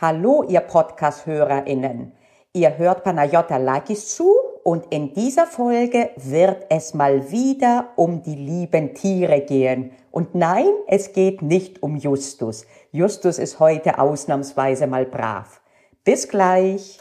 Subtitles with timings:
[0.00, 2.12] Hallo, ihr Podcast-HörerInnen.
[2.52, 4.32] Ihr hört Panayota Lakis zu
[4.62, 9.90] und in dieser Folge wird es mal wieder um die lieben Tiere gehen.
[10.12, 12.64] Und nein, es geht nicht um Justus.
[12.92, 15.60] Justus ist heute ausnahmsweise mal brav.
[16.04, 17.00] Bis gleich.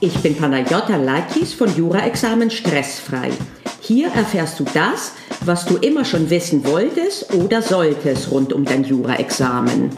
[0.00, 3.32] Ich bin Panayota Lakis von Jura-Examen Stressfrei.
[3.84, 5.10] Hier erfährst du das,
[5.44, 9.90] was du immer schon wissen wolltest oder solltest rund um dein Jura-Examen.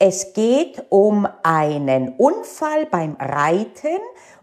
[0.00, 3.98] Es geht um einen Unfall beim Reiten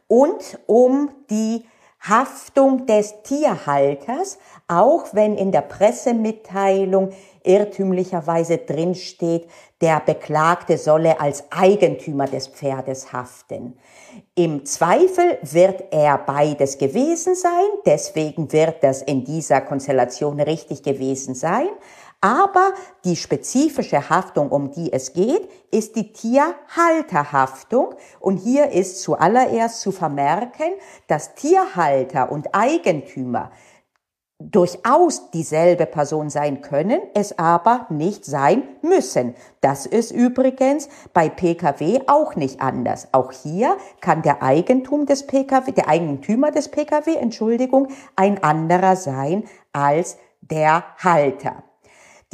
[0.07, 1.63] und um die
[2.01, 4.37] Haftung des Tierhalters,
[4.67, 7.11] auch wenn in der Pressemitteilung
[7.43, 9.47] irrtümlicherweise drinsteht,
[9.81, 13.77] der Beklagte solle als Eigentümer des Pferdes haften.
[14.35, 17.51] Im Zweifel wird er beides gewesen sein,
[17.85, 21.69] deswegen wird das in dieser Konstellation richtig gewesen sein.
[22.21, 27.95] Aber die spezifische Haftung, um die es geht, ist die Tierhalterhaftung.
[28.19, 30.73] Und hier ist zuallererst zu vermerken,
[31.07, 33.51] dass Tierhalter und Eigentümer
[34.39, 39.33] durchaus dieselbe Person sein können, es aber nicht sein müssen.
[39.61, 43.07] Das ist übrigens bei Pkw auch nicht anders.
[43.13, 49.45] Auch hier kann der Eigentum des Pkw, der Eigentümer des Pkw, Entschuldigung, ein anderer sein
[49.71, 51.63] als der Halter.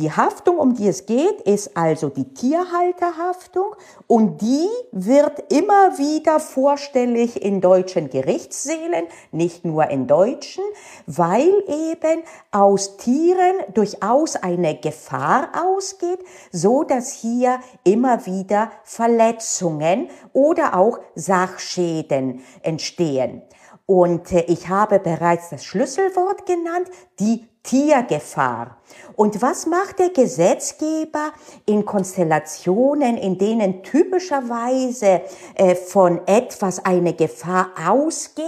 [0.01, 3.75] Die Haftung, um die es geht, ist also die Tierhalterhaftung
[4.07, 10.63] und die wird immer wieder vorstellig in deutschen Gerichtssälen, nicht nur in deutschen,
[11.05, 20.75] weil eben aus Tieren durchaus eine Gefahr ausgeht, so dass hier immer wieder Verletzungen oder
[20.75, 23.43] auch Sachschäden entstehen.
[23.91, 26.87] Und äh, ich habe bereits das Schlüsselwort genannt,
[27.19, 28.77] die Tiergefahr.
[29.17, 31.33] Und was macht der Gesetzgeber
[31.65, 35.23] in Konstellationen, in denen typischerweise
[35.55, 38.45] äh, von etwas eine Gefahr ausgeht?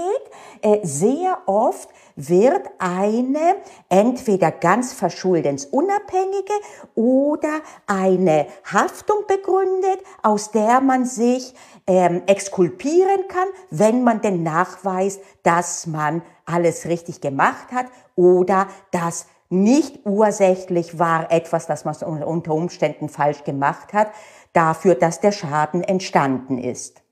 [0.62, 3.58] Äh, sehr oft wird eine
[3.90, 6.54] entweder ganz verschuldensunabhängige
[6.96, 11.54] oder eine Haftung begründet, aus der man sich
[11.88, 19.28] ähm, exkulpieren kann, wenn man denn nachweist, dass man alles richtig gemacht hat oder dass
[19.50, 24.12] nicht ursächlich war etwas, das man unter Umständen falsch gemacht hat,
[24.54, 27.03] dafür, dass der Schaden entstanden ist.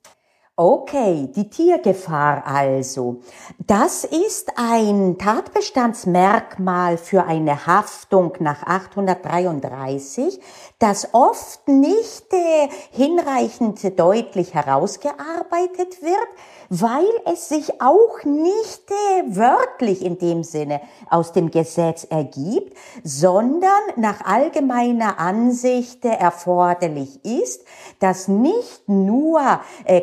[0.64, 3.22] Okay, die Tiergefahr also.
[3.66, 10.40] Das ist ein Tatbestandsmerkmal für eine Haftung nach 833,
[10.78, 16.30] das oft nicht äh, hinreichend deutlich herausgearbeitet wird,
[16.74, 20.80] weil es sich auch nicht äh, wörtlich in dem Sinne
[21.10, 27.66] aus dem Gesetz ergibt, sondern nach allgemeiner Ansicht äh, erforderlich ist,
[28.00, 29.42] dass nicht nur
[29.84, 30.00] äh,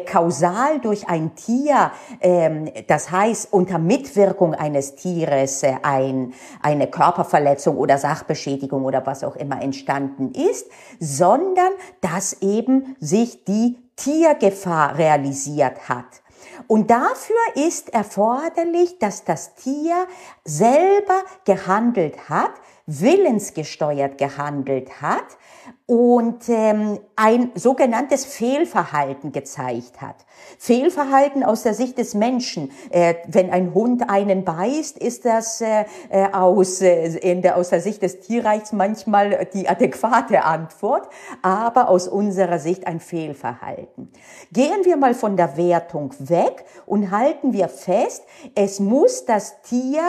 [0.48, 7.76] kausal durch ein Tier, ähm, das heißt unter Mitwirkung eines Tieres äh, ein, eine Körperverletzung
[7.76, 10.66] oder Sachbeschädigung oder was auch immer entstanden ist,
[11.00, 16.22] sondern dass eben sich die Tiergefahr realisiert hat.
[16.66, 20.06] Und dafür ist erforderlich, dass das Tier
[20.44, 22.53] selber gehandelt hat,
[22.88, 25.37] willensgesteuert gehandelt hat
[25.84, 30.16] und ähm, ein sogenanntes Fehlverhalten gezeigt hat.
[30.59, 32.71] Fehlverhalten aus der Sicht des Menschen.
[32.91, 37.69] Äh, wenn ein Hund einen beißt, ist das äh, äh aus, äh, in der, aus
[37.69, 41.09] der Sicht des Tierreichs manchmal die adäquate Antwort,
[41.43, 44.10] aber aus unserer Sicht ein Fehlverhalten.
[44.53, 50.03] Gehen wir mal von der Wertung weg und halten wir fest, es muss das Tier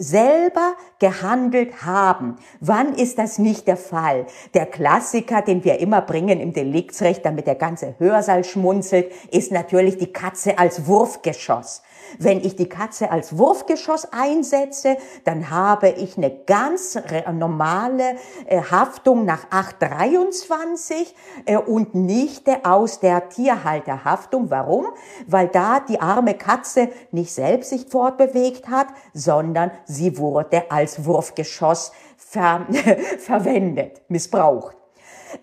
[0.00, 2.36] selber gehandelt haben.
[2.60, 4.26] Wann ist das nicht der Fall?
[4.54, 9.98] Der Klassiker, den wir immer bringen im Deliktsrecht, damit der ganze Hörsaal schmunzelt, ist natürlich
[9.98, 11.82] die Katze als Wurfgeschoss.
[12.18, 16.98] Wenn ich die Katze als Wurfgeschoss einsetze, dann habe ich eine ganz
[17.32, 18.16] normale
[18.46, 21.14] äh, Haftung nach 823
[21.44, 24.50] äh, und nicht aus der Tierhalterhaftung.
[24.50, 24.86] Warum?
[25.26, 31.92] Weil da die arme Katze nicht selbst sich fortbewegt hat, sondern sie wurde als Wurfgeschoss
[32.16, 32.66] ver
[33.18, 34.79] verwendet, missbraucht.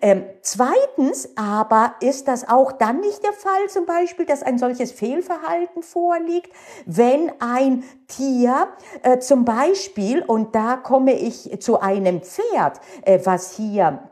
[0.00, 4.92] Ähm, zweitens aber ist das auch dann nicht der Fall, zum Beispiel, dass ein solches
[4.92, 6.52] Fehlverhalten vorliegt,
[6.86, 8.68] wenn ein Tier
[9.02, 14.10] äh, zum Beispiel, und da komme ich zu einem Pferd, äh, was hier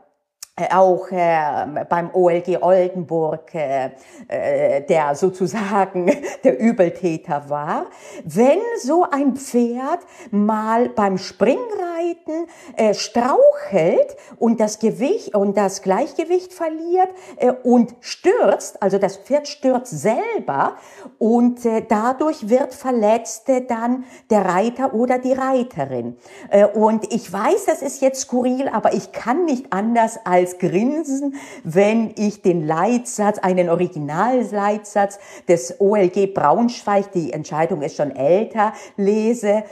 [0.71, 3.91] auch äh, beim OLG Oldenburg, äh,
[4.27, 6.11] äh, der sozusagen
[6.43, 7.85] der Übeltäter war,
[8.23, 9.99] wenn so ein Pferd
[10.31, 18.81] mal beim Springreiten äh, strauchelt und das Gewicht und das Gleichgewicht verliert äh, und stürzt,
[18.81, 20.77] also das Pferd stürzt selber
[21.19, 26.17] und äh, dadurch wird verletzt äh, dann der Reiter oder die Reiterin.
[26.49, 30.59] Äh, und ich weiß, das ist jetzt skurril, aber ich kann nicht anders als als
[30.59, 31.35] Grinsen,
[31.65, 39.63] wenn ich den Leitsatz, einen Originalleitsatz des OLG Braunschweig, die Entscheidung ist schon älter, lese.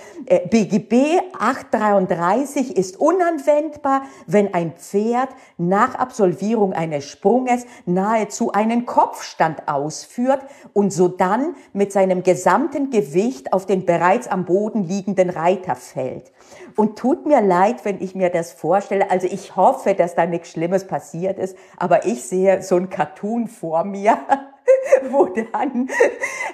[0.50, 9.70] BGB äh, 833 ist unanwendbar, wenn ein Pferd nach Absolvierung eines Sprunges nahezu einen Kopfstand
[9.70, 10.42] ausführt
[10.74, 16.34] und sodann mit seinem gesamten Gewicht auf den bereits am Boden liegenden Reiter fällt.
[16.76, 19.10] Und tut mir leid, wenn ich mir das vorstelle.
[19.10, 23.48] Also ich hoffe, dass da nichts Schlimmes passiert ist, aber ich sehe so ein Cartoon
[23.48, 24.18] vor mir,
[25.10, 25.90] wo dann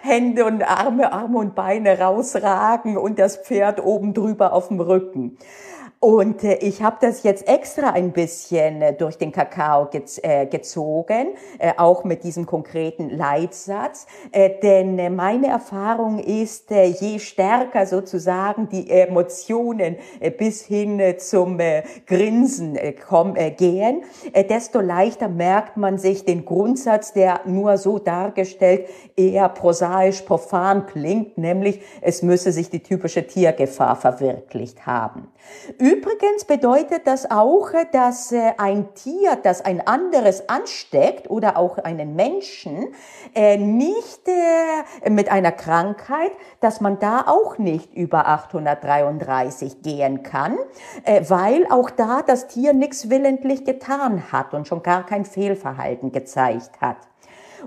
[0.01, 5.37] Hände und Arme, Arme und Beine rausragen und das Pferd oben drüber auf dem Rücken.
[6.03, 10.47] Und äh, ich habe das jetzt extra ein bisschen äh, durch den Kakao gez äh,
[10.47, 14.07] gezogen, äh, auch mit diesem konkreten Leitsatz.
[14.31, 20.99] Äh, denn äh, meine Erfahrung ist, äh, je stärker sozusagen die Emotionen äh, bis hin
[20.99, 24.01] äh, zum äh, Grinsen äh, komm, äh, gehen,
[24.33, 30.87] äh, desto leichter merkt man sich den Grundsatz, der nur so dargestellt eher prosaisch profan
[30.87, 35.27] klingt, nämlich es müsse sich die typische Tiergefahr verwirklicht haben.
[35.91, 42.15] Übrigens bedeutet das auch, dass äh, ein Tier, das ein anderes ansteckt oder auch einen
[42.15, 42.93] Menschen,
[43.35, 50.57] äh, nicht äh, mit einer Krankheit, dass man da auch nicht über 833 gehen kann,
[51.27, 56.79] weil auch da das Tier nichts willentlich getan hat und schon gar kein Fehlverhalten gezeigt
[56.79, 57.10] hat.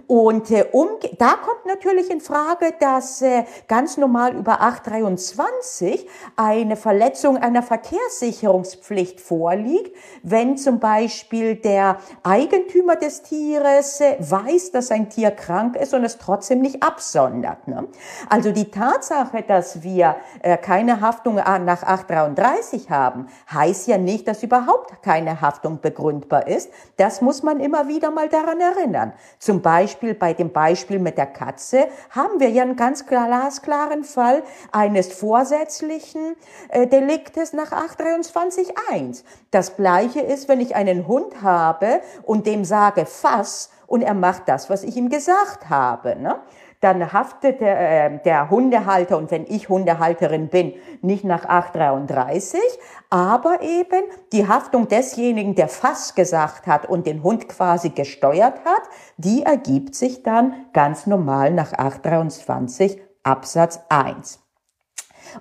[0.06, 0.88] Und äh, um,
[1.18, 6.06] da kommt natürlich in Frage, dass äh, ganz normal über 823
[6.36, 14.90] eine Verletzung einer Verkehrssicherungspflicht vorliegt, wenn zum Beispiel der Eigentümer des Tieres äh, weiß, dass
[14.90, 17.66] ein Tier krank ist und es trotzdem nicht absondert.
[17.68, 17.88] Ne?
[18.28, 24.42] Also die Tatsache, dass wir äh, keine Haftung nach 833 haben, heißt ja nicht, dass
[24.42, 26.70] überhaupt keine Haftung begründbar ist.
[26.96, 29.12] Das muss man immer wieder mal daran erinnern.
[29.38, 34.02] Zum Beispiel Beispiel bei dem Beispiel mit der Katze haben wir ja einen ganz glasklaren
[34.02, 34.42] Fall
[34.72, 36.36] eines vorsätzlichen
[36.70, 39.24] äh, Deliktes nach 823.1.
[39.50, 44.48] Das gleiche ist, wenn ich einen Hund habe und dem sage, fass, und er macht
[44.48, 46.16] das, was ich ihm gesagt habe.
[46.16, 46.40] Ne?
[46.84, 52.60] Dann haftet der, äh, der Hundehalter und wenn ich Hundehalterin bin, nicht nach 833,
[53.08, 58.82] aber eben die Haftung desjenigen, der Fass gesagt hat und den Hund quasi gesteuert hat,
[59.16, 64.43] die ergibt sich dann ganz normal nach 823 Absatz 1.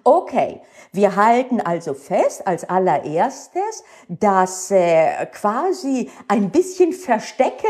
[0.03, 7.63] Okay, wir halten also fest als allererstes, dass äh, quasi ein bisschen versteckelt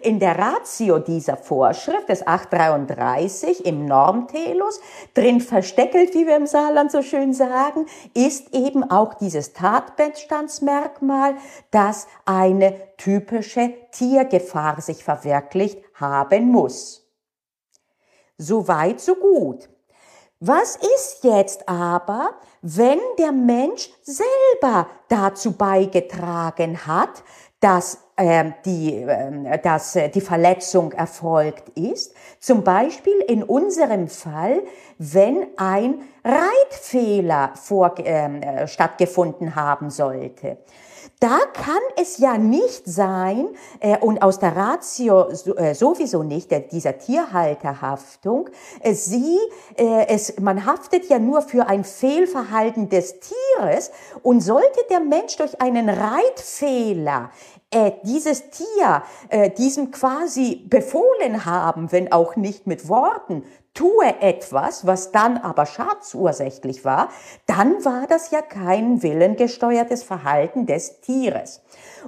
[0.00, 4.80] in der Ratio dieser Vorschrift des 833 im Normtelus,
[5.14, 11.34] drin versteckelt, wie wir im Saarland so schön sagen, ist eben auch dieses Tatbestandsmerkmal,
[11.70, 17.04] dass eine typische Tiergefahr sich verwirklicht haben muss.
[18.36, 19.68] Soweit, so gut.
[20.40, 27.22] Was ist jetzt aber, wenn der Mensch selber dazu beigetragen hat,
[27.60, 32.14] dass, äh, die, äh, dass äh, die Verletzung erfolgt ist?
[32.40, 34.62] Zum Beispiel in unserem Fall,
[34.98, 40.58] wenn ein Reitfehler vor, ähm, äh, stattgefunden haben sollte
[41.20, 43.48] da kann es ja nicht sein,
[43.80, 49.38] äh, und aus der Ratio äh, sowieso nicht, der, dieser Tierhalterhaftung, äh, sie,
[49.76, 53.90] äh, es, man haftet ja nur für ein Fehlverhalten des Tieres.
[54.22, 57.30] Und sollte der Mensch durch einen Reitfehler
[57.70, 63.44] äh, dieses Tier äh, diesem quasi befohlen haben, wenn auch nicht mit Worten,
[63.74, 67.08] tue etwas, was dann aber schadensursächlich war,
[67.46, 71.60] dann war das ja kein willengesteuertes Verhalten des Tieres.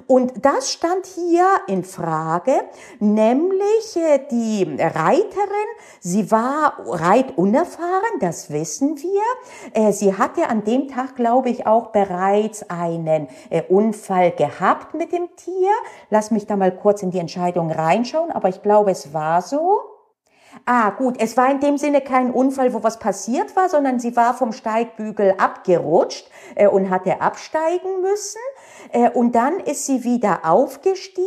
[0.05, 2.53] Und das stand hier in Frage,
[2.99, 5.67] nämlich äh, die Reiterin,
[5.99, 9.21] sie war reitunerfahren, das wissen wir.
[9.73, 15.11] Äh, sie hatte an dem Tag, glaube ich, auch bereits einen äh, Unfall gehabt mit
[15.11, 15.71] dem Tier.
[16.09, 19.96] Lass mich da mal kurz in die Entscheidung reinschauen, aber ich glaube, es war so.
[20.65, 24.15] Ah, gut, es war in dem Sinne kein Unfall, wo was passiert war, sondern sie
[24.15, 28.41] war vom Steigbügel abgerutscht äh, und hatte absteigen müssen.
[28.91, 31.17] Äh, und dann ist sie wieder aufgestiegen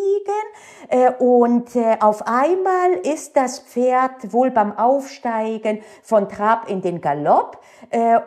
[0.89, 7.01] äh, und äh, auf einmal ist das Pferd wohl beim Aufsteigen von Trab in den
[7.01, 7.59] Galopp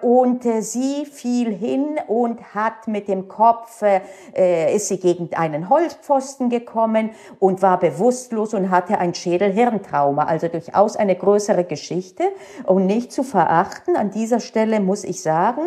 [0.02, 3.82] und sie fiel hin und hat mit dem Kopf,
[4.34, 10.26] ist sie gegen einen Holzpfosten gekommen und war bewusstlos und hatte ein Schädelhirntrauma.
[10.26, 12.24] Also durchaus eine größere Geschichte
[12.66, 13.96] und nicht zu verachten.
[13.96, 15.62] An dieser Stelle muss ich sagen,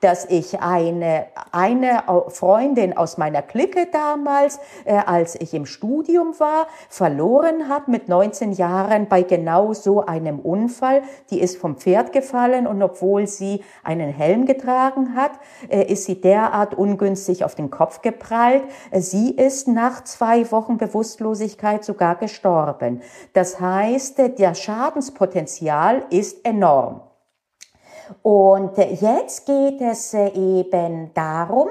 [0.00, 6.66] dass ich eine, eine Freundin aus meiner Clique damals, äh, als ich im Studium war,
[6.88, 11.02] verloren habe mit 19 Jahren bei genau so einem Unfall.
[11.30, 15.32] Die ist vom Pferd gefallen und obwohl sie einen Helm getragen hat,
[15.68, 18.64] äh, ist sie derart ungünstig auf den Kopf geprallt.
[18.90, 23.02] Äh, sie ist nach zwei Wochen Bewusstlosigkeit sogar gestorben.
[23.32, 27.02] Das heißt, äh, der Schadenspotenzial ist enorm.
[28.22, 31.68] Und jetzt geht es äh, eben darum,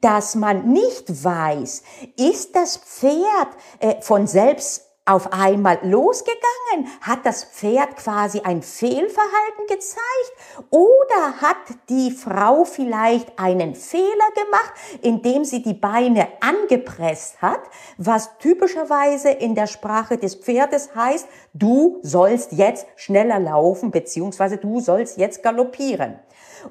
[0.00, 1.82] dass man nicht weiß,
[2.16, 3.48] ist das Pferd
[3.80, 6.88] äh, von selbst auf einmal losgegangen?
[7.00, 10.68] Hat das Pferd quasi ein Fehlverhalten gezeigt?
[10.70, 11.56] Oder hat
[11.88, 17.62] die Frau vielleicht einen Fehler gemacht, indem sie die Beine angepresst hat,
[17.98, 24.80] was typischerweise in der Sprache des Pferdes heißt, du sollst jetzt schneller laufen, beziehungsweise du
[24.80, 26.20] sollst jetzt galoppieren.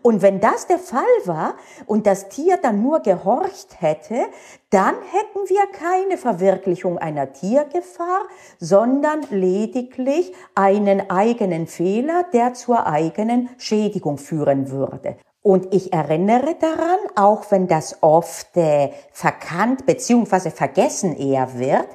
[0.01, 1.55] Und wenn das der Fall war
[1.86, 4.25] und das Tier dann nur gehorcht hätte,
[4.69, 8.24] dann hätten wir keine Verwirklichung einer Tiergefahr,
[8.60, 15.17] sondern lediglich einen eigenen Fehler, der zur eigenen Schädigung führen würde.
[15.43, 20.51] Und ich erinnere daran, auch wenn das oft äh, verkannt bzw.
[20.51, 21.88] vergessen eher wird,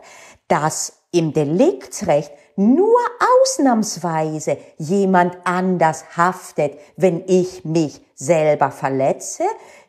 [0.48, 2.98] dass im Deliktsrecht nur
[3.42, 9.44] ausnahmsweise jemand anders haftet, wenn ich mich selber verletze.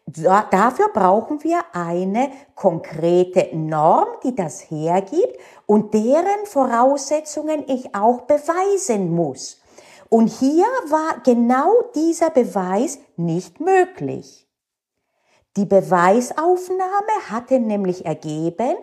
[0.05, 8.21] Da, dafür brauchen wir eine konkrete Norm, die das hergibt und deren Voraussetzungen ich auch
[8.21, 9.61] beweisen muss.
[10.09, 14.47] Und hier war genau dieser Beweis nicht möglich.
[15.57, 18.77] Die Beweisaufnahme hatte nämlich ergeben,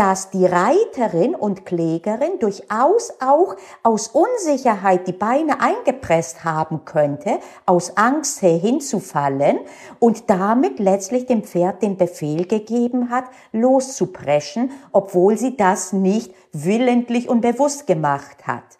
[0.00, 7.98] dass die Reiterin und Klägerin durchaus auch aus Unsicherheit die Beine eingepresst haben könnte, aus
[7.98, 9.58] Angst hinzufallen
[9.98, 17.28] und damit letztlich dem Pferd den Befehl gegeben hat, loszupreschen, obwohl sie das nicht willentlich
[17.28, 18.79] und bewusst gemacht hat.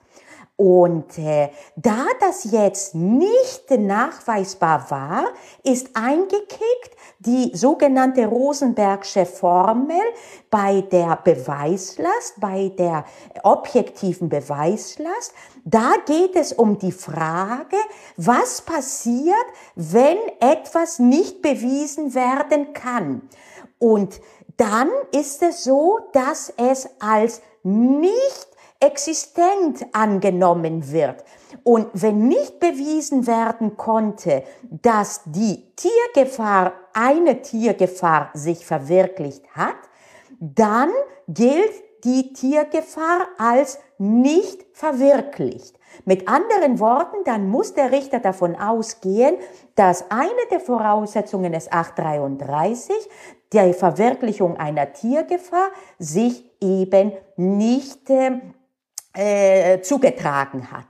[0.60, 5.24] Und äh, da das jetzt nicht nachweisbar war,
[5.62, 10.02] ist eingekickt die sogenannte Rosenbergsche Formel
[10.50, 13.06] bei der Beweislast, bei der
[13.42, 15.32] objektiven Beweislast.
[15.64, 17.78] Da geht es um die Frage,
[18.18, 19.34] was passiert,
[19.76, 23.22] wenn etwas nicht bewiesen werden kann.
[23.78, 24.20] Und
[24.58, 28.49] dann ist es so, dass es als nicht
[28.80, 31.22] existent angenommen wird.
[31.62, 39.76] Und wenn nicht bewiesen werden konnte, dass die Tiergefahr, eine Tiergefahr sich verwirklicht hat,
[40.40, 40.90] dann
[41.28, 41.72] gilt
[42.04, 45.78] die Tiergefahr als nicht verwirklicht.
[46.06, 49.36] Mit anderen Worten, dann muss der Richter davon ausgehen,
[49.74, 52.94] dass eine der Voraussetzungen des 833,
[53.52, 55.68] der Verwirklichung einer Tiergefahr,
[55.98, 58.40] sich eben nicht äh,
[59.14, 60.86] äh, zugetragen hat.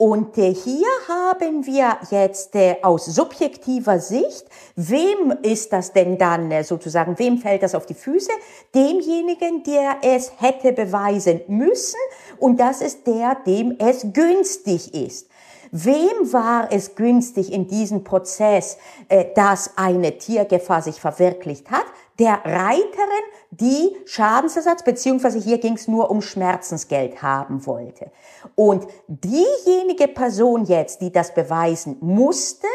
[0.00, 6.50] Und äh, hier haben wir jetzt äh, aus subjektiver Sicht, wem ist das denn dann
[6.50, 8.30] äh, sozusagen, wem fällt das auf die Füße?
[8.74, 12.00] Demjenigen, der es hätte beweisen müssen
[12.38, 15.28] und das ist der, dem es günstig ist.
[15.70, 18.78] Wem war es günstig in diesem Prozess,
[19.10, 21.84] äh, dass eine Tiergefahr sich verwirklicht hat?
[22.18, 28.10] Der Reiterin, die Schadensersatz, beziehungsweise hier ging es nur um Schmerzensgeld haben wollte.
[28.54, 32.68] Und diejenige Person jetzt, die das beweisen musste,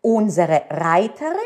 [0.00, 1.36] unsere Reiterin,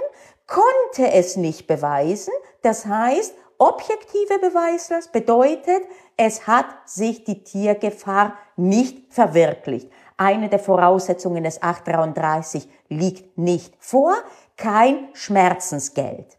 [0.47, 2.33] konnte es nicht beweisen.
[2.63, 5.83] Das heißt, objektive Beweislast bedeutet,
[6.17, 9.91] es hat sich die Tiergefahr nicht verwirklicht.
[10.17, 14.15] Eine der Voraussetzungen des 833 liegt nicht vor,
[14.57, 16.38] kein Schmerzensgeld.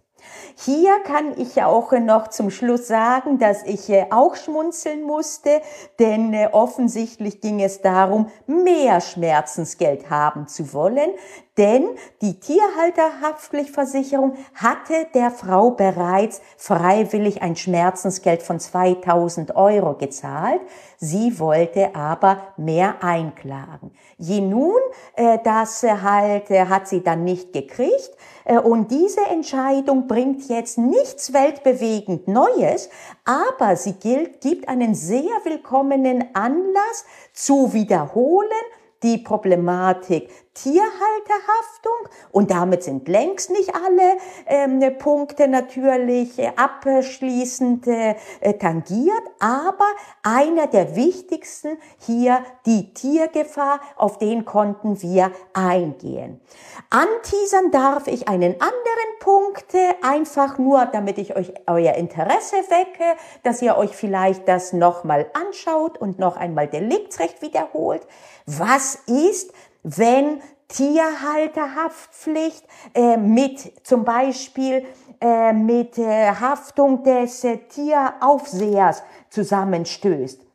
[0.55, 5.61] Hier kann ich auch noch zum Schluss sagen, dass ich äh, auch schmunzeln musste,
[5.99, 11.11] denn äh, offensichtlich ging es darum, mehr Schmerzensgeld haben zu wollen,
[11.59, 11.89] denn
[12.21, 20.61] die Tierhalterhaftpflichtversicherung hatte der Frau bereits freiwillig ein Schmerzensgeld von 2000 Euro gezahlt.
[20.97, 23.91] Sie wollte aber mehr einklagen.
[24.17, 24.79] Je nun,
[25.15, 28.11] äh, das halt äh, hat sie dann nicht gekriegt.
[28.45, 32.89] Äh, und diese Entscheidung bringt jetzt nichts weltbewegend Neues,
[33.25, 38.49] aber sie gilt, gibt einen sehr willkommenen Anlass zu wiederholen,
[39.03, 40.29] die Problematik
[40.61, 48.15] Tierhalterhaftung und damit sind längst nicht alle ähm, Punkte natürlich äh, abschließend äh,
[48.59, 49.85] tangiert, aber
[50.23, 56.41] einer der wichtigsten hier die Tiergefahr, auf den konnten wir eingehen.
[56.89, 63.17] Anteasern darf ich einen anderen Punkt, äh, einfach nur, damit ich euch euer Interesse wecke,
[63.43, 68.05] dass ihr euch vielleicht das nochmal anschaut und noch einmal Deliktsrecht wiederholt.
[68.45, 74.85] Was ist, wenn Tierhalterhaftpflicht äh, mit zum Beispiel
[75.19, 80.45] äh, mit äh, Haftung des äh, Tieraufsehers zusammenstößt.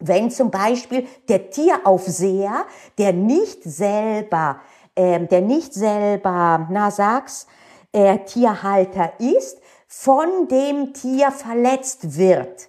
[0.00, 2.66] Wenn zum Beispiel der Tieraufseher,
[2.98, 4.60] der nicht selber,
[4.94, 7.46] äh, der nicht selber, na sag's,
[7.92, 12.68] äh, Tierhalter ist, von dem Tier verletzt wird.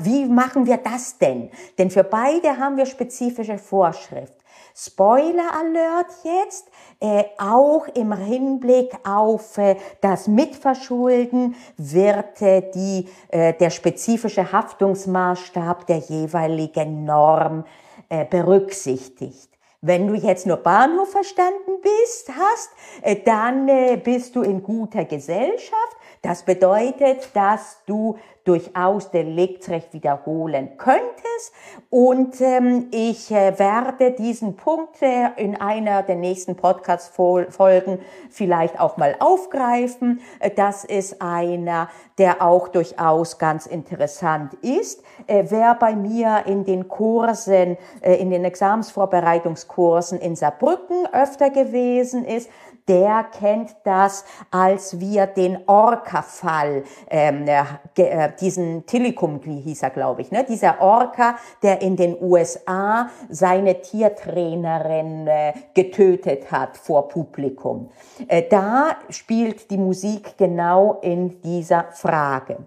[0.00, 1.50] Wie machen wir das denn?
[1.78, 4.43] Denn für beide haben wir spezifische Vorschrift.
[4.76, 13.52] Spoiler Alert jetzt, äh, auch im Hinblick auf äh, das Mitverschulden wird äh, die, äh,
[13.52, 17.64] der spezifische Haftungsmaßstab der jeweiligen Norm
[18.08, 19.48] äh, berücksichtigt.
[19.80, 22.70] Wenn du jetzt nur Bahnhof verstanden bist, hast,
[23.02, 23.70] äh, dann
[24.02, 25.96] bist du in guter Gesellschaft.
[26.24, 31.52] Das bedeutet, dass du durchaus Deliktsrecht wiederholen könntest.
[31.90, 38.00] Und ähm, ich äh, werde diesen Punkt äh, in einer der nächsten Podcast-Folgen
[38.30, 40.20] vielleicht auch mal aufgreifen.
[40.40, 41.88] Äh, das ist einer,
[42.18, 45.02] der auch durchaus ganz interessant ist.
[45.26, 52.24] Äh, wer bei mir in den Kursen, äh, in den Examensvorbereitungskursen in Saarbrücken öfter gewesen
[52.24, 52.50] ist,
[52.88, 57.62] der kennt das, als wir den Orca-Fall, ähm, äh,
[57.96, 60.44] äh diesen Telekom hieß er, glaube ich, ne?
[60.44, 67.90] dieser Orca, der in den USA seine Tiertrainerin äh, getötet hat vor Publikum.
[68.28, 72.58] Äh, da spielt die Musik genau in dieser Frage.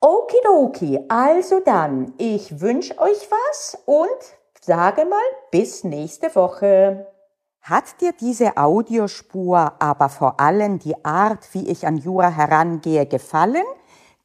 [0.00, 4.08] Okidoki, also dann, ich wünsche euch was und
[4.60, 5.20] sage mal
[5.52, 7.06] bis nächste Woche.
[7.62, 13.62] Hat dir diese Audiospur, aber vor allem die Art, wie ich an Jura herangehe, gefallen?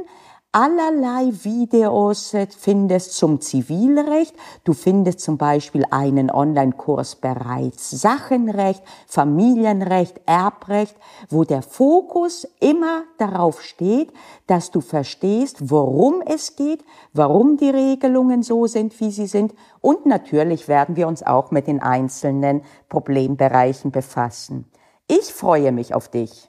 [0.54, 4.34] allerlei Videos findest zum Zivilrecht.
[4.62, 10.94] Du findest zum Beispiel einen Online-Kurs bereits Sachenrecht, Familienrecht, Erbrecht,
[11.28, 14.12] wo der Fokus immer darauf steht,
[14.46, 19.54] dass du verstehst, worum es geht, warum die Regelungen so sind, wie sie sind.
[19.80, 24.66] Und natürlich werden wir uns auch mit den einzelnen Problembereichen befassen.
[25.08, 26.48] Ich freue mich auf dich.